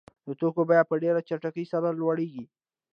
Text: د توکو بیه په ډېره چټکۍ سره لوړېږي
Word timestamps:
د 0.27 0.29
توکو 0.39 0.61
بیه 0.69 0.83
په 0.89 0.95
ډېره 1.03 1.21
چټکۍ 1.27 1.65
سره 1.73 1.87
لوړېږي 1.99 2.45